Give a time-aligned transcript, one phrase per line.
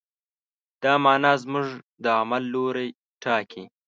[0.83, 1.67] دا معنی زموږ
[2.03, 2.87] د عمل لوری
[3.23, 3.63] ټاکي.